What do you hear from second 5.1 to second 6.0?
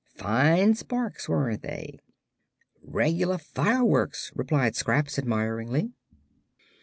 admiringly.